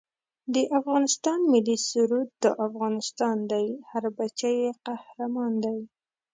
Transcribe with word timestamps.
د 0.53 0.55
افغانستان 0.79 1.39
ملي 1.53 1.77
سرود 1.89 2.29
دا 2.43 2.51
افغانستان 2.67 3.37
دی 3.51 3.65
هر 3.89 4.03
بچه 4.17 4.49
یې 4.59 4.69
قهرمان 4.87 5.53
دی 5.63 5.79